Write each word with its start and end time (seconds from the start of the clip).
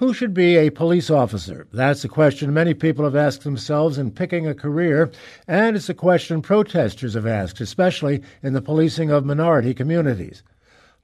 Who 0.00 0.14
should 0.14 0.32
be 0.32 0.56
a 0.56 0.70
police 0.70 1.10
officer? 1.10 1.66
That's 1.74 2.04
a 2.04 2.08
question 2.08 2.54
many 2.54 2.72
people 2.72 3.04
have 3.04 3.14
asked 3.14 3.44
themselves 3.44 3.98
in 3.98 4.12
picking 4.12 4.46
a 4.46 4.54
career, 4.54 5.10
and 5.46 5.76
it's 5.76 5.90
a 5.90 5.94
question 5.94 6.40
protesters 6.40 7.12
have 7.12 7.26
asked, 7.26 7.60
especially 7.60 8.22
in 8.42 8.54
the 8.54 8.62
policing 8.62 9.10
of 9.10 9.26
minority 9.26 9.74
communities. 9.74 10.42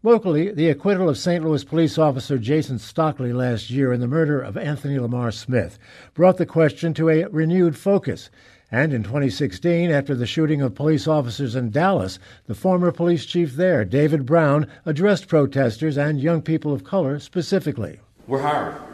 Locally, 0.02 0.50
the 0.50 0.70
acquittal 0.70 1.10
of 1.10 1.18
St. 1.18 1.44
Louis 1.44 1.62
police 1.62 1.98
officer 1.98 2.38
Jason 2.38 2.78
Stockley 2.78 3.34
last 3.34 3.68
year 3.68 3.92
in 3.92 4.00
the 4.00 4.08
murder 4.08 4.40
of 4.40 4.56
Anthony 4.56 4.98
Lamar 4.98 5.30
Smith 5.30 5.78
brought 6.14 6.38
the 6.38 6.46
question 6.46 6.94
to 6.94 7.10
a 7.10 7.26
renewed 7.26 7.76
focus. 7.76 8.30
And 8.72 8.94
in 8.94 9.02
2016, 9.02 9.90
after 9.90 10.14
the 10.14 10.24
shooting 10.24 10.62
of 10.62 10.74
police 10.74 11.06
officers 11.06 11.54
in 11.54 11.68
Dallas, 11.68 12.18
the 12.46 12.54
former 12.54 12.90
police 12.92 13.26
chief 13.26 13.56
there, 13.56 13.84
David 13.84 14.24
Brown, 14.24 14.66
addressed 14.86 15.28
protesters 15.28 15.98
and 15.98 16.18
young 16.18 16.40
people 16.40 16.72
of 16.72 16.82
color 16.82 17.18
specifically. 17.18 18.00
We're 18.26 18.40
hiring. 18.40 18.85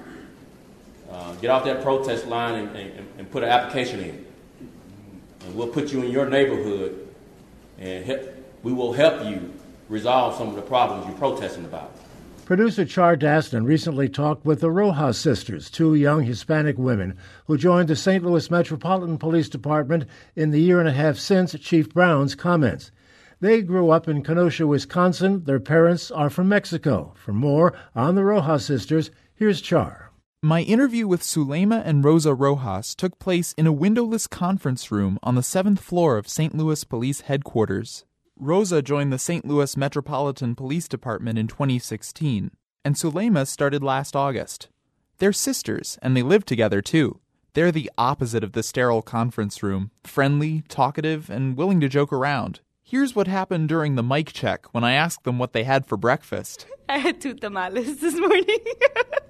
Uh, 1.12 1.34
get 1.34 1.50
off 1.50 1.64
that 1.64 1.82
protest 1.82 2.26
line 2.26 2.54
and, 2.54 2.76
and, 2.76 3.08
and, 3.18 3.30
put 3.30 3.42
an 3.42 3.50
application 3.50 4.00
in. 4.00 4.26
And 5.44 5.54
we'll 5.54 5.68
put 5.68 5.92
you 5.92 6.02
in 6.02 6.10
your 6.10 6.26
neighborhood 6.26 7.06
and 7.78 8.02
help, 8.04 8.22
we 8.62 8.72
will 8.72 8.94
help 8.94 9.22
you 9.26 9.52
resolve 9.90 10.36
some 10.36 10.48
of 10.48 10.54
the 10.54 10.62
problems 10.62 11.06
you're 11.06 11.18
protesting 11.18 11.66
about. 11.66 11.92
Producer 12.46 12.86
Char 12.86 13.16
Daston 13.16 13.66
recently 13.66 14.08
talked 14.08 14.46
with 14.46 14.60
the 14.60 14.70
Rojas 14.70 15.18
sisters, 15.18 15.70
two 15.70 15.94
young 15.94 16.22
Hispanic 16.22 16.78
women 16.78 17.18
who 17.46 17.58
joined 17.58 17.88
the 17.88 17.96
St. 17.96 18.24
Louis 18.24 18.50
Metropolitan 18.50 19.18
Police 19.18 19.50
Department 19.50 20.06
in 20.34 20.50
the 20.50 20.60
year 20.60 20.80
and 20.80 20.88
a 20.88 20.92
half 20.92 21.18
since 21.18 21.52
Chief 21.58 21.92
Brown's 21.92 22.34
comments. 22.34 22.90
They 23.40 23.60
grew 23.60 23.90
up 23.90 24.08
in 24.08 24.22
Kenosha, 24.22 24.66
Wisconsin. 24.66 25.44
Their 25.44 25.60
parents 25.60 26.10
are 26.10 26.30
from 26.30 26.48
Mexico. 26.48 27.12
For 27.16 27.32
more 27.32 27.74
on 27.94 28.14
the 28.14 28.24
Rojas 28.24 28.64
sisters, 28.64 29.10
here's 29.34 29.60
Char. 29.60 30.11
My 30.44 30.62
interview 30.62 31.06
with 31.06 31.22
Sulema 31.22 31.82
and 31.84 32.04
Rosa 32.04 32.34
Rojas 32.34 32.96
took 32.96 33.20
place 33.20 33.52
in 33.56 33.68
a 33.68 33.72
windowless 33.72 34.26
conference 34.26 34.90
room 34.90 35.16
on 35.22 35.36
the 35.36 35.42
seventh 35.42 35.78
floor 35.78 36.18
of 36.18 36.26
St. 36.26 36.52
Louis 36.52 36.82
Police 36.82 37.20
Headquarters. 37.20 38.04
Rosa 38.36 38.82
joined 38.82 39.12
the 39.12 39.20
St. 39.20 39.46
Louis 39.46 39.76
Metropolitan 39.76 40.56
Police 40.56 40.88
Department 40.88 41.38
in 41.38 41.46
2016, 41.46 42.50
and 42.84 42.96
Sulema 42.96 43.46
started 43.46 43.84
last 43.84 44.16
August. 44.16 44.68
They're 45.18 45.32
sisters, 45.32 45.96
and 46.02 46.16
they 46.16 46.22
live 46.22 46.44
together 46.44 46.82
too. 46.82 47.20
They're 47.52 47.70
the 47.70 47.92
opposite 47.96 48.42
of 48.42 48.50
the 48.50 48.64
sterile 48.64 49.00
conference 49.00 49.62
room 49.62 49.92
friendly, 50.02 50.64
talkative, 50.68 51.30
and 51.30 51.56
willing 51.56 51.78
to 51.82 51.88
joke 51.88 52.12
around. 52.12 52.58
Here's 52.84 53.14
what 53.14 53.26
happened 53.26 53.68
during 53.68 53.94
the 53.94 54.02
mic 54.02 54.32
check 54.32 54.66
when 54.74 54.84
I 54.84 54.92
asked 54.92 55.24
them 55.24 55.38
what 55.38 55.52
they 55.52 55.64
had 55.64 55.86
for 55.86 55.96
breakfast. 55.96 56.66
I 56.88 56.98
had 56.98 57.20
two 57.20 57.34
tamales 57.34 57.96
this 58.00 58.14
morning. 58.14 58.58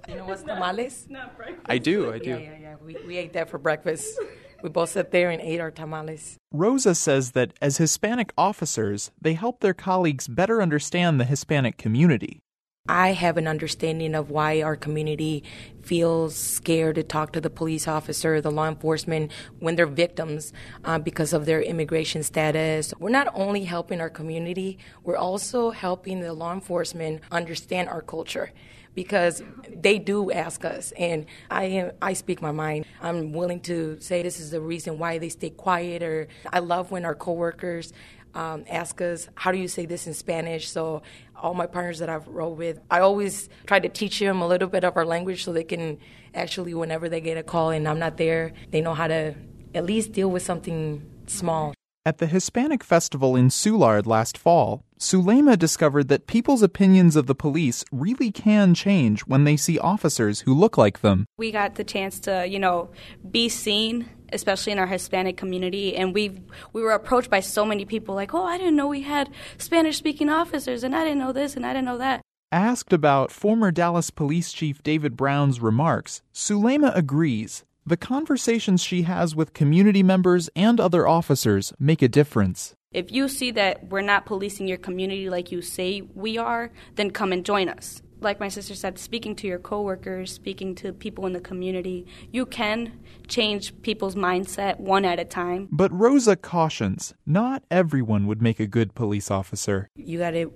you 0.09 0.15
know 0.15 0.25
what's 0.25 0.43
tamales? 0.43 1.05
Not 1.09 1.37
breakfast. 1.37 1.65
I 1.69 1.77
do, 1.77 2.11
I 2.11 2.19
do. 2.19 2.31
Yeah, 2.31 2.37
yeah, 2.37 2.57
yeah. 2.59 2.75
We, 2.83 2.97
we 3.07 3.17
ate 3.17 3.33
that 3.33 3.49
for 3.49 3.57
breakfast. 3.57 4.19
We 4.63 4.69
both 4.69 4.89
sat 4.89 5.11
there 5.11 5.29
and 5.29 5.41
ate 5.41 5.59
our 5.59 5.71
tamales. 5.71 6.37
Rosa 6.51 6.95
says 6.95 7.31
that 7.31 7.53
as 7.61 7.77
Hispanic 7.77 8.33
officers, 8.37 9.11
they 9.21 9.33
help 9.33 9.59
their 9.59 9.73
colleagues 9.73 10.27
better 10.27 10.61
understand 10.61 11.19
the 11.19 11.25
Hispanic 11.25 11.77
community. 11.77 12.41
I 12.89 13.13
have 13.13 13.37
an 13.37 13.47
understanding 13.47 14.13
of 14.13 14.29
why 14.29 14.61
our 14.61 14.75
community 14.75 15.45
feels 15.83 16.35
scared 16.35 16.95
to 16.95 17.03
talk 17.03 17.31
to 17.31 17.39
the 17.39 17.49
police 17.49 17.87
officer, 17.87 18.41
the 18.41 18.51
law 18.51 18.67
enforcement, 18.67 19.31
when 19.59 19.77
they're 19.77 19.85
victims 19.85 20.51
uh, 20.83 20.99
because 20.99 21.31
of 21.31 21.45
their 21.45 21.61
immigration 21.61 22.23
status. 22.23 22.93
We're 22.99 23.09
not 23.09 23.29
only 23.33 23.63
helping 23.63 24.01
our 24.01 24.09
community, 24.09 24.79
we're 25.01 25.15
also 25.15 25.71
helping 25.71 26.19
the 26.19 26.33
law 26.33 26.51
enforcement 26.51 27.21
understand 27.31 27.87
our 27.87 28.01
culture 28.01 28.51
because 28.95 29.41
they 29.73 29.97
do 29.97 30.29
ask 30.33 30.65
us 30.65 30.91
and 30.97 31.25
I 31.49 31.63
am, 31.63 31.91
I 32.01 32.11
speak 32.11 32.41
my 32.41 32.51
mind. 32.51 32.85
I'm 33.01 33.31
willing 33.31 33.61
to 33.61 33.97
say 34.01 34.23
this 34.23 34.41
is 34.41 34.51
the 34.51 34.59
reason 34.59 34.99
why 34.99 35.19
they 35.19 35.29
stay 35.29 35.51
quiet 35.51 36.03
or 36.03 36.27
I 36.51 36.59
love 36.59 36.91
when 36.91 37.05
our 37.05 37.15
coworkers 37.15 37.93
um, 38.35 38.65
ask 38.69 39.01
us, 39.01 39.29
how 39.35 39.51
do 39.51 39.57
you 39.57 39.67
say 39.67 39.85
this 39.85 40.07
in 40.07 40.13
Spanish? 40.13 40.69
So, 40.69 41.03
all 41.43 41.53
my 41.53 41.67
partners 41.67 41.99
that 41.99 42.09
I've 42.09 42.27
rode 42.27 42.57
with, 42.57 42.79
I 42.89 43.01
always 43.01 43.49
try 43.67 43.79
to 43.79 43.89
teach 43.89 44.17
them 44.19 44.41
a 44.41 44.47
little 44.47 44.69
bit 44.69 44.83
of 44.85 44.95
our 44.95 45.05
language 45.05 45.43
so 45.43 45.51
they 45.51 45.65
can 45.65 45.99
actually, 46.33 46.73
whenever 46.73 47.09
they 47.09 47.21
get 47.21 47.37
a 47.37 47.43
call 47.43 47.69
and 47.69 47.87
I'm 47.87 47.99
not 47.99 48.17
there, 48.17 48.53
they 48.71 48.81
know 48.81 48.93
how 48.93 49.07
to 49.07 49.35
at 49.75 49.85
least 49.85 50.13
deal 50.13 50.31
with 50.31 50.41
something 50.41 51.05
small. 51.27 51.73
At 52.05 52.17
the 52.17 52.27
Hispanic 52.27 52.83
Festival 52.83 53.35
in 53.35 53.49
Soulard 53.49 54.05
last 54.05 54.37
fall, 54.37 54.83
Sulema 54.99 55.57
discovered 55.57 56.07
that 56.09 56.27
people's 56.27 56.61
opinions 56.61 57.15
of 57.15 57.27
the 57.27 57.35
police 57.35 57.83
really 57.91 58.31
can 58.31 58.73
change 58.73 59.21
when 59.21 59.43
they 59.43 59.57
see 59.57 59.79
officers 59.79 60.41
who 60.41 60.53
look 60.53 60.77
like 60.77 61.01
them. 61.01 61.25
We 61.37 61.51
got 61.51 61.75
the 61.75 61.83
chance 61.83 62.19
to, 62.21 62.45
you 62.47 62.59
know, 62.59 62.89
be 63.31 63.47
seen 63.49 64.09
especially 64.33 64.71
in 64.71 64.79
our 64.79 64.87
Hispanic 64.87 65.37
community. 65.37 65.95
And 65.95 66.13
we 66.13 66.41
we 66.73 66.81
were 66.81 66.91
approached 66.91 67.29
by 67.29 67.39
so 67.39 67.65
many 67.65 67.85
people 67.85 68.15
like, 68.15 68.33
oh, 68.33 68.43
I 68.43 68.57
didn't 68.57 68.75
know 68.75 68.87
we 68.87 69.01
had 69.01 69.29
Spanish 69.57 69.97
speaking 69.97 70.29
officers, 70.29 70.83
and 70.83 70.95
I 70.95 71.03
didn't 71.03 71.19
know 71.19 71.33
this, 71.33 71.55
and 71.55 71.65
I 71.65 71.73
didn't 71.73 71.85
know 71.85 71.97
that. 71.97 72.21
Asked 72.51 72.93
about 72.93 73.31
former 73.31 73.71
Dallas 73.71 74.11
Police 74.11 74.51
Chief 74.53 74.83
David 74.83 75.17
Brown's 75.17 75.59
remarks, 75.59 76.21
Sulema 76.33 76.95
agrees. 76.95 77.65
The 77.85 77.97
conversations 77.97 78.83
she 78.83 79.01
has 79.01 79.35
with 79.35 79.53
community 79.53 80.03
members 80.03 80.49
and 80.55 80.79
other 80.79 81.07
officers 81.07 81.73
make 81.79 82.01
a 82.01 82.07
difference. 82.07 82.75
If 82.91 83.11
you 83.11 83.27
see 83.27 83.49
that 83.51 83.89
we're 83.89 84.01
not 84.01 84.27
policing 84.27 84.67
your 84.67 84.77
community 84.77 85.31
like 85.31 85.51
you 85.51 85.63
say 85.63 86.03
we 86.13 86.37
are, 86.37 86.71
then 86.93 87.09
come 87.09 87.33
and 87.33 87.43
join 87.43 87.67
us 87.67 88.02
like 88.23 88.39
my 88.39 88.49
sister 88.49 88.75
said, 88.75 88.97
speaking 88.97 89.35
to 89.37 89.47
your 89.47 89.59
coworkers, 89.59 90.31
speaking 90.31 90.75
to 90.75 90.93
people 90.93 91.25
in 91.25 91.33
the 91.33 91.39
community, 91.39 92.05
you 92.31 92.45
can 92.45 92.99
change 93.27 93.81
people's 93.81 94.15
mindset 94.15 94.79
one 94.79 95.05
at 95.05 95.19
a 95.19 95.25
time. 95.25 95.67
But 95.71 95.91
Rosa 95.91 96.35
cautions 96.35 97.13
not 97.25 97.63
everyone 97.69 98.27
would 98.27 98.41
make 98.41 98.59
a 98.59 98.67
good 98.67 98.95
police 98.95 99.29
officer. 99.29 99.89
You 99.95 100.19
got 100.19 100.31
to 100.31 100.51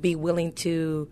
be 0.00 0.14
willing 0.16 0.52
to 0.52 1.10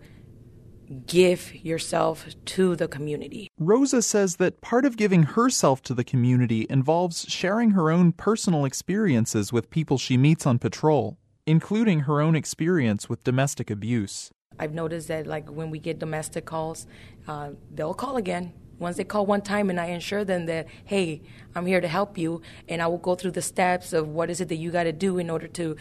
give 1.05 1.53
yourself 1.53 2.25
to 2.45 2.75
the 2.75 2.87
community. 2.87 3.49
Rosa 3.59 4.01
says 4.01 4.37
that 4.37 4.61
part 4.61 4.85
of 4.85 4.97
giving 4.97 5.23
herself 5.23 5.81
to 5.83 5.93
the 5.93 6.03
community 6.03 6.65
involves 6.69 7.25
sharing 7.27 7.71
her 7.71 7.91
own 7.91 8.13
personal 8.13 8.65
experiences 8.65 9.51
with 9.51 9.69
people 9.69 9.97
she 9.97 10.17
meets 10.17 10.45
on 10.45 10.59
patrol, 10.59 11.17
including 11.45 12.01
her 12.01 12.21
own 12.21 12.35
experience 12.35 13.09
with 13.09 13.23
domestic 13.23 13.69
abuse. 13.69 14.31
I've 14.59 14.73
noticed 14.73 15.07
that 15.09 15.27
like 15.27 15.49
when 15.49 15.69
we 15.69 15.79
get 15.79 15.99
domestic 15.99 16.45
calls, 16.45 16.87
uh, 17.27 17.51
they'll 17.73 17.93
call 17.93 18.17
again. 18.17 18.53
Once 18.79 18.97
they 18.97 19.03
call 19.03 19.25
one 19.25 19.41
time 19.41 19.69
and 19.69 19.79
I 19.79 19.87
assure 19.87 20.23
them 20.23 20.45
that, 20.45 20.67
hey, 20.85 21.21
I'm 21.55 21.65
here 21.65 21.81
to 21.81 21.87
help 21.87 22.17
you, 22.17 22.41
and 22.69 22.79
I 22.81 22.87
will 22.87 22.99
go 22.99 23.15
through 23.15 23.31
the 23.31 23.41
steps 23.41 23.91
of 23.91 24.07
what 24.07 24.29
is 24.29 24.39
it 24.39 24.49
that 24.49 24.57
you 24.57 24.69
got 24.69 24.83
to 24.83 24.91
do 24.91 25.17
in 25.17 25.29
order 25.29 25.47
to 25.47 25.75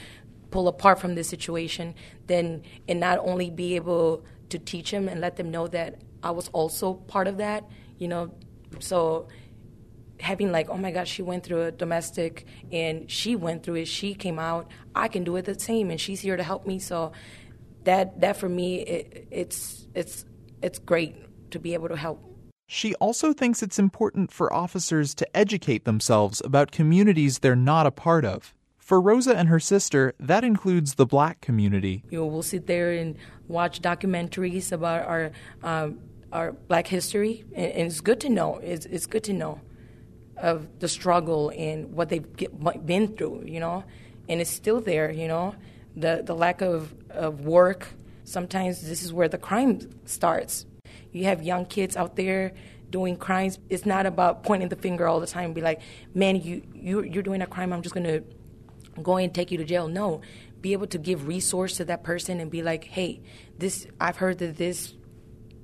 pull 0.50 0.66
apart 0.68 0.98
from 0.98 1.14
this 1.14 1.28
situation, 1.28 1.94
then 2.26 2.62
and 2.88 2.98
not 2.98 3.18
only 3.18 3.50
be 3.50 3.76
able 3.76 4.24
to 4.48 4.58
teach 4.58 4.92
them 4.92 5.08
and 5.08 5.20
let 5.20 5.36
them 5.36 5.50
know 5.50 5.66
that 5.68 6.00
I 6.22 6.30
was 6.30 6.48
also 6.48 6.94
part 6.94 7.28
of 7.28 7.36
that, 7.36 7.64
you 7.98 8.08
know, 8.08 8.32
so 8.78 9.28
having 10.20 10.50
like, 10.50 10.70
oh 10.70 10.78
my 10.78 10.90
God, 10.90 11.06
she 11.06 11.20
went 11.20 11.44
through 11.44 11.64
a 11.64 11.70
domestic 11.70 12.46
and 12.72 13.10
she 13.10 13.36
went 13.36 13.62
through 13.62 13.74
it, 13.74 13.88
she 13.88 14.14
came 14.14 14.38
out, 14.38 14.70
I 14.94 15.08
can 15.08 15.24
do 15.24 15.36
it 15.36 15.44
the 15.44 15.58
same, 15.58 15.90
and 15.90 16.00
she's 16.00 16.20
here 16.20 16.36
to 16.36 16.42
help 16.42 16.66
me. 16.66 16.78
So 16.78 17.12
that 17.86 18.20
that 18.20 18.36
for 18.36 18.48
me 18.48 18.80
it, 18.80 19.28
it's 19.30 19.88
it's 19.94 20.24
it's 20.62 20.78
great 20.78 21.16
to 21.50 21.58
be 21.58 21.74
able 21.74 21.88
to 21.88 21.96
help. 21.96 22.22
She 22.68 22.94
also 22.96 23.32
thinks 23.32 23.62
it's 23.62 23.78
important 23.78 24.32
for 24.32 24.52
officers 24.52 25.14
to 25.14 25.36
educate 25.36 25.84
themselves 25.84 26.42
about 26.44 26.72
communities 26.72 27.38
they're 27.38 27.54
not 27.54 27.86
a 27.86 27.92
part 27.92 28.24
of. 28.24 28.52
For 28.76 29.00
Rosa 29.00 29.36
and 29.36 29.48
her 29.48 29.60
sister, 29.60 30.14
that 30.20 30.44
includes 30.44 30.94
the 30.94 31.06
black 31.06 31.40
community. 31.40 32.04
You 32.10 32.20
know, 32.20 32.26
we'll 32.26 32.42
sit 32.42 32.66
there 32.66 32.92
and 32.92 33.16
watch 33.48 33.82
documentaries 33.82 34.72
about 34.72 35.06
our 35.06 35.30
um, 35.62 36.00
our 36.32 36.52
black 36.52 36.86
history, 36.86 37.44
and, 37.54 37.72
and, 37.72 37.86
it's 37.86 38.00
good 38.00 38.20
to 38.20 38.28
know. 38.28 38.58
It's, 38.58 38.84
it's 38.86 39.06
good 39.06 39.24
to 39.24 39.32
know 39.32 39.60
of 40.36 40.80
the 40.80 40.88
struggle 40.88 41.52
and 41.56 41.92
what 41.94 42.08
they've 42.08 42.36
get, 42.36 42.52
been 42.84 43.16
through. 43.16 43.44
You 43.46 43.60
know, 43.60 43.84
and 44.28 44.40
it's 44.40 44.50
still 44.50 44.80
there. 44.80 45.10
You 45.10 45.28
know, 45.28 45.54
the, 45.96 46.22
the 46.24 46.34
lack 46.34 46.60
of, 46.60 46.94
of 47.10 47.40
work. 47.40 47.88
Sometimes 48.24 48.82
this 48.82 49.02
is 49.02 49.12
where 49.12 49.28
the 49.28 49.38
crime 49.38 49.80
starts. 50.04 50.66
You 51.12 51.24
have 51.24 51.42
young 51.42 51.64
kids 51.64 51.96
out 51.96 52.16
there 52.16 52.52
doing 52.90 53.16
crimes. 53.16 53.58
It's 53.68 53.86
not 53.86 54.06
about 54.06 54.42
pointing 54.42 54.68
the 54.68 54.76
finger 54.76 55.06
all 55.06 55.20
the 55.20 55.26
time 55.26 55.46
and 55.46 55.54
be 55.54 55.60
like, 55.60 55.80
man, 56.14 56.36
you, 56.36 56.62
you, 56.74 57.02
you're 57.02 57.22
doing 57.22 57.42
a 57.42 57.46
crime, 57.46 57.72
I'm 57.72 57.82
just 57.82 57.94
going 57.94 58.06
to 58.06 58.22
go 59.02 59.16
and 59.16 59.34
take 59.34 59.50
you 59.50 59.58
to 59.58 59.64
jail. 59.64 59.88
No, 59.88 60.20
be 60.60 60.72
able 60.72 60.86
to 60.88 60.98
give 60.98 61.26
resource 61.26 61.76
to 61.76 61.84
that 61.86 62.02
person 62.02 62.40
and 62.40 62.50
be 62.50 62.62
like, 62.62 62.84
hey, 62.84 63.20
this 63.58 63.86
I've 64.00 64.16
heard 64.16 64.38
that 64.38 64.56
this 64.56 64.94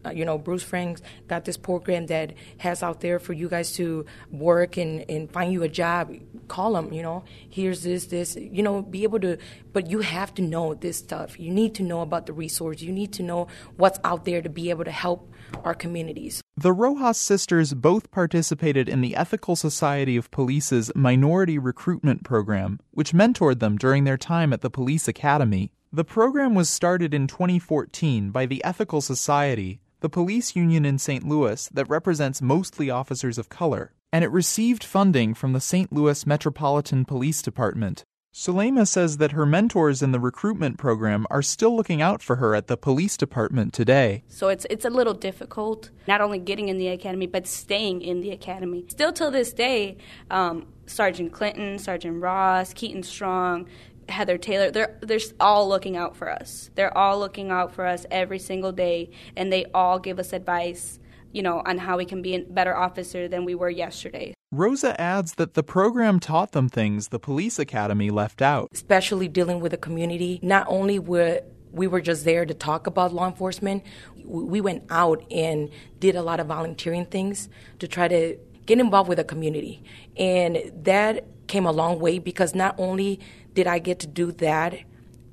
uh, 0.04 0.10
you 0.10 0.25
know, 0.25 0.38
Bruce 0.38 0.62
Franks 0.62 1.02
got 1.28 1.44
this 1.44 1.56
program 1.56 2.06
that 2.06 2.34
has 2.58 2.82
out 2.82 3.00
there 3.00 3.19
for 3.19 3.32
you 3.32 3.49
guys 3.49 3.72
to 3.72 4.04
work 4.31 4.76
and, 4.76 5.04
and 5.08 5.31
find 5.31 5.52
you 5.52 5.62
a 5.62 5.69
job. 5.69 6.12
Call 6.49 6.75
them, 6.75 6.93
you 6.93 7.02
know, 7.02 7.25
here's 7.49 7.82
this, 7.82 8.06
this, 8.06 8.37
you 8.37 8.62
know, 8.62 8.82
be 8.82 9.02
able 9.02 9.20
to, 9.20 9.38
but 9.72 9.90
you 9.90 10.00
have 10.00 10.34
to 10.34 10.43
know 10.43 10.75
this 10.75 10.99
stuff. 10.99 11.38
You 11.38 11.50
need 11.50 11.75
to 11.76 11.82
know 11.82 12.00
about 12.00 12.26
the 12.26 12.32
resource. 12.32 12.81
You 12.81 12.93
need 12.93 13.12
to 13.14 13.22
know 13.22 13.49
what's 13.76 13.99
out 14.04 14.25
there 14.25 14.43
to 14.43 14.49
be 14.49 14.70
able 14.70 14.84
to 14.84 14.90
help 14.90 15.32
our 15.64 15.75
communities. 15.75 16.43
The 16.56 16.72
Rojas 16.72 17.19
sisters 17.19 17.75
both 17.75 18.10
participated 18.10 18.88
in 18.88 19.00
the 19.00 19.16
Ethical 19.16 19.56
Society 19.56 20.16
of 20.16 20.31
Police's 20.31 20.93
Minority 20.94 21.58
Recruitment 21.58 22.25
Program, 22.25 22.78
which 22.90 23.12
mentored 23.12 23.58
them 23.58 23.76
during 23.76 24.05
their 24.05 24.19
time 24.19 24.52
at 24.52 24.60
the 24.60 24.70
police 24.70 25.08
academy. 25.08 25.72
The 25.94 26.05
program 26.05 26.55
was 26.55 26.70
started 26.70 27.12
in 27.12 27.26
2014 27.26 28.31
by 28.31 28.46
the 28.46 28.64
Ethical 28.64 29.02
Society 29.02 29.81
the 30.02 30.10
police 30.10 30.54
union 30.56 30.84
in 30.84 30.99
St. 30.99 31.26
Louis 31.26 31.69
that 31.69 31.88
represents 31.88 32.43
mostly 32.43 32.90
officers 32.90 33.38
of 33.38 33.49
color, 33.49 33.94
and 34.12 34.25
it 34.25 34.31
received 34.32 34.82
funding 34.82 35.32
from 35.32 35.52
the 35.52 35.60
St. 35.60 35.93
Louis 35.93 36.26
Metropolitan 36.26 37.04
Police 37.04 37.40
Department. 37.40 38.04
Sulema 38.34 38.88
says 38.88 39.19
that 39.19 39.32
her 39.32 39.44
mentors 39.44 40.02
in 40.02 40.10
the 40.10 40.19
recruitment 40.19 40.78
program 40.78 41.26
are 41.31 41.43
still 41.43 41.76
looking 41.76 42.00
out 42.00 42.22
for 42.22 42.37
her 42.37 42.54
at 42.54 42.66
the 42.66 42.78
police 42.78 43.16
department 43.16 43.75
today. 43.75 44.25
So 44.26 44.49
it's 44.49 44.66
it's 44.70 44.87
a 44.87 44.90
little 44.90 45.12
difficult, 45.12 45.90
not 46.08 46.22
only 46.22 46.38
getting 46.38 46.69
in 46.69 46.78
the 46.78 46.88
academy, 46.88 47.26
but 47.26 47.46
staying 47.46 48.00
in 48.00 48.22
the 48.22 48.31
academy. 48.31 48.87
Still 48.88 49.12
till 49.12 49.31
this 49.31 49.52
day, 49.52 49.98
um, 50.31 50.66
Sergeant 50.87 51.32
Clinton, 51.32 51.78
Sergeant 51.78 52.22
Ross, 52.22 52.72
Keaton 52.72 53.02
Strong, 53.02 53.69
Heather 54.08 54.38
Taylor, 54.38 54.70
they're 54.70 54.99
they're 55.00 55.20
all 55.40 55.69
looking 55.69 55.96
out 55.96 56.16
for 56.16 56.31
us. 56.31 56.70
They're 56.75 56.96
all 56.96 57.19
looking 57.19 57.50
out 57.50 57.72
for 57.72 57.87
us 57.87 58.06
every 58.10 58.38
single 58.38 58.72
day, 58.72 59.10
and 59.37 59.52
they 59.52 59.66
all 59.75 59.99
give 59.99 60.19
us 60.19 60.32
advice, 60.32 60.99
you 61.32 61.43
know, 61.43 61.62
on 61.64 61.78
how 61.78 61.96
we 61.96 62.04
can 62.04 62.22
be 62.22 62.34
a 62.34 62.40
better 62.40 62.76
officer 62.76 63.28
than 63.28 63.44
we 63.44 63.54
were 63.54 63.70
yesterday. 63.70 64.34
Rosa 64.50 65.00
adds 65.00 65.34
that 65.34 65.54
the 65.54 65.62
program 65.62 66.20
taught 66.20 66.52
them 66.52 66.69
things 66.69 67.08
the 67.08 67.19
police 67.19 67.58
academy 67.58 68.10
left 68.10 68.43
out, 68.43 68.69
especially 68.75 69.26
dealing 69.26 69.60
with 69.60 69.72
the 69.72 69.78
community. 69.78 70.40
Not 70.43 70.66
only 70.69 70.98
were 70.98 71.40
we 71.70 71.87
were 71.87 72.02
just 72.02 72.26
there 72.26 72.44
to 72.44 72.52
talk 72.52 72.87
about 72.87 73.14
law 73.14 73.26
enforcement, 73.26 73.82
we 74.25 74.60
went 74.60 74.84
out 74.90 75.25
and 75.31 75.70
did 76.00 76.16
a 76.16 76.22
lot 76.22 76.38
of 76.38 76.48
volunteering 76.48 77.06
things 77.06 77.48
to 77.78 77.88
try 77.88 78.08
to 78.08 78.37
get 78.66 78.78
involved 78.78 79.08
with 79.08 79.16
the 79.16 79.25
community, 79.25 79.82
and 80.16 80.70
that 80.84 81.25
came 81.46 81.66
a 81.66 81.72
long 81.72 81.98
way 81.98 82.19
because 82.19 82.55
not 82.55 82.75
only 82.78 83.20
did 83.54 83.66
I 83.66 83.78
get 83.78 83.99
to 84.00 84.06
do 84.06 84.32
that 84.32 84.81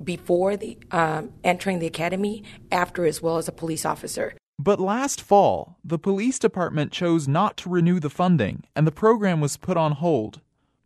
before 0.02 0.56
the 0.56 0.78
um, 0.90 1.32
entering 1.44 1.78
the 1.78 1.86
academy, 1.86 2.42
after 2.72 3.04
as 3.04 3.20
well 3.20 3.36
as 3.36 3.48
a 3.48 3.52
police 3.52 3.84
officer. 3.84 4.34
But 4.58 4.80
last 4.80 5.22
fall, 5.22 5.78
the 5.84 5.98
police 5.98 6.38
department 6.38 6.92
chose 6.92 7.26
not 7.26 7.56
to 7.58 7.70
renew 7.70 7.98
the 7.98 8.10
funding, 8.10 8.64
and 8.76 8.86
the 8.86 8.92
program 8.92 9.40
was 9.40 9.56
put 9.56 9.76
on 9.76 9.92
hold. 9.92 10.40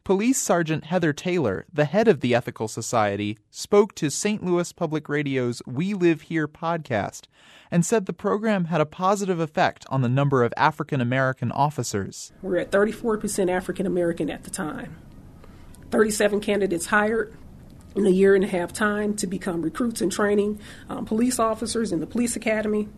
Police 0.05 0.41
Sergeant 0.41 0.85
Heather 0.85 1.15
Taylor, 1.15 1.65
the 1.73 1.87
head 1.87 2.09
of 2.09 2.21
the 2.21 2.35
Ethical 2.35 2.69
Society, 2.69 3.39
spoke 3.51 3.95
to 3.95 4.11
St. 4.11 4.45
Louis 4.45 4.71
Public 4.71 5.09
Radio's 5.09 5.63
We 5.67 5.95
Live 5.95 6.23
Here 6.23 6.47
podcast 6.47 7.23
and 7.71 7.87
said 7.87 8.05
the 8.05 8.13
program 8.13 8.67
had 8.67 8.83
a 8.83 8.87
positive 8.87 9.41
effect 9.41 9.87
on 9.89 10.03
the 10.03 10.09
number 10.09 10.45
of 10.45 10.53
African 10.59 11.01
American 11.01 11.51
officers. 11.51 12.33
We're 12.43 12.59
at 12.59 12.71
34% 12.71 13.51
African 13.51 13.87
American 13.87 14.29
at 14.29 14.45
the 14.45 14.51
time. 14.51 14.97
37 15.95 16.41
candidates 16.41 16.87
hired 16.87 17.37
in 17.95 18.05
a 18.05 18.11
year 18.11 18.35
and 18.35 18.43
a 18.43 18.49
half 18.49 18.73
time 18.73 19.15
to 19.15 19.29
become 19.29 19.63
recruits 19.63 20.01
and 20.01 20.11
training 20.11 20.61
um, 20.89 21.05
police 21.05 21.39
officers 21.39 21.93
in 21.93 22.01
the 22.01 22.07
police 22.07 22.35
academy. 22.35 22.89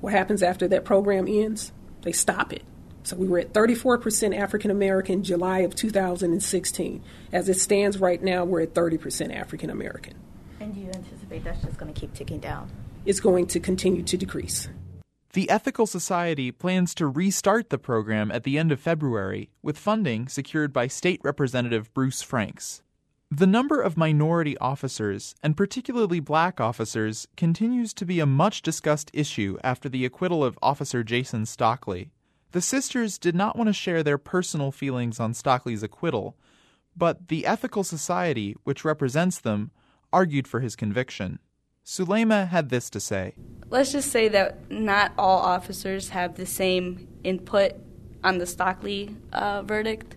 What 0.00 0.14
happens 0.14 0.42
after 0.42 0.66
that 0.68 0.82
program 0.84 1.26
ends? 1.28 1.70
They 2.00 2.12
stop 2.12 2.54
it. 2.54 2.62
So 3.02 3.14
we 3.14 3.28
were 3.28 3.40
at 3.40 3.52
34% 3.52 4.34
African 4.34 4.70
American 4.70 5.22
July 5.22 5.60
of 5.60 5.74
2016. 5.74 7.04
As 7.30 7.50
it 7.50 7.60
stands 7.60 7.98
right 7.98 8.22
now, 8.22 8.46
we're 8.46 8.62
at 8.62 8.72
30% 8.72 9.36
African 9.36 9.68
American. 9.68 10.14
And 10.58 10.74
do 10.74 10.80
you 10.80 10.88
anticipate 10.88 11.44
that's 11.44 11.62
just 11.62 11.76
going 11.76 11.92
to 11.92 12.00
keep 12.00 12.14
ticking 12.14 12.40
down? 12.40 12.70
It's 13.04 13.20
going 13.20 13.48
to 13.48 13.60
continue 13.60 14.02
to 14.02 14.16
decrease. 14.16 14.68
The 15.32 15.50
Ethical 15.50 15.86
Society 15.86 16.50
plans 16.50 16.94
to 16.94 17.06
restart 17.06 17.70
the 17.70 17.78
program 17.78 18.30
at 18.30 18.44
the 18.44 18.58
end 18.58 18.72
of 18.72 18.80
February 18.80 19.50
with 19.62 19.78
funding 19.78 20.28
secured 20.28 20.72
by 20.72 20.86
State 20.86 21.20
Representative 21.22 21.92
Bruce 21.92 22.22
Franks. 22.22 22.82
The 23.30 23.46
number 23.46 23.82
of 23.82 23.96
minority 23.96 24.56
officers, 24.58 25.34
and 25.42 25.56
particularly 25.56 26.20
black 26.20 26.60
officers, 26.60 27.26
continues 27.36 27.92
to 27.94 28.06
be 28.06 28.20
a 28.20 28.26
much 28.26 28.62
discussed 28.62 29.10
issue 29.12 29.58
after 29.64 29.88
the 29.88 30.04
acquittal 30.04 30.44
of 30.44 30.58
Officer 30.62 31.02
Jason 31.02 31.44
Stockley. 31.44 32.12
The 32.52 32.62
sisters 32.62 33.18
did 33.18 33.34
not 33.34 33.56
want 33.56 33.66
to 33.66 33.72
share 33.72 34.02
their 34.02 34.16
personal 34.16 34.70
feelings 34.70 35.18
on 35.18 35.34
Stockley's 35.34 35.82
acquittal, 35.82 36.36
but 36.96 37.28
the 37.28 37.44
Ethical 37.44 37.84
Society, 37.84 38.54
which 38.62 38.84
represents 38.84 39.38
them, 39.40 39.72
argued 40.12 40.46
for 40.46 40.60
his 40.60 40.76
conviction. 40.76 41.40
Sulema 41.86 42.48
had 42.48 42.68
this 42.68 42.90
to 42.90 43.00
say 43.00 43.34
Let's 43.70 43.92
just 43.92 44.10
say 44.10 44.28
that 44.28 44.70
not 44.70 45.12
all 45.16 45.38
officers 45.38 46.10
have 46.10 46.34
the 46.34 46.46
same 46.46 47.08
input 47.24 47.72
on 48.22 48.38
the 48.38 48.46
Stockley 48.46 49.14
uh, 49.32 49.62
verdict, 49.62 50.16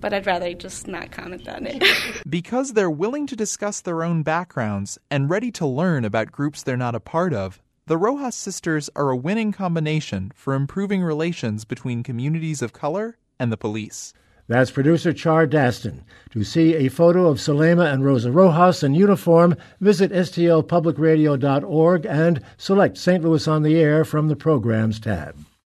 but 0.00 0.12
I'd 0.12 0.26
rather 0.26 0.52
just 0.52 0.88
not 0.88 1.10
comment 1.10 1.48
on 1.48 1.66
it. 1.66 1.82
because 2.28 2.72
they're 2.72 2.90
willing 2.90 3.26
to 3.28 3.36
discuss 3.36 3.80
their 3.80 4.02
own 4.02 4.22
backgrounds 4.22 4.98
and 5.10 5.30
ready 5.30 5.50
to 5.52 5.66
learn 5.66 6.04
about 6.04 6.32
groups 6.32 6.62
they're 6.62 6.76
not 6.76 6.94
a 6.94 7.00
part 7.00 7.32
of, 7.32 7.62
the 7.86 7.96
Rojas 7.96 8.34
sisters 8.34 8.90
are 8.94 9.10
a 9.10 9.16
winning 9.16 9.52
combination 9.52 10.32
for 10.34 10.54
improving 10.54 11.02
relations 11.02 11.64
between 11.64 12.02
communities 12.02 12.60
of 12.60 12.72
color 12.72 13.16
and 13.38 13.50
the 13.50 13.56
police. 13.56 14.12
That's 14.48 14.70
producer 14.70 15.12
Char 15.12 15.46
Daston. 15.46 16.02
To 16.30 16.44
see 16.44 16.74
a 16.74 16.88
photo 16.88 17.26
of 17.26 17.38
Sulema 17.38 17.92
and 17.92 18.04
Rosa 18.04 18.30
Rojas 18.30 18.82
in 18.82 18.94
uniform, 18.94 19.56
visit 19.80 20.12
stlpublicradio.org 20.12 22.06
and 22.06 22.40
select 22.56 22.98
St. 22.98 23.24
Louis 23.24 23.48
on 23.48 23.62
the 23.62 23.76
Air 23.76 24.04
from 24.04 24.28
the 24.28 24.36
Programs 24.36 25.00
tab. 25.00 25.46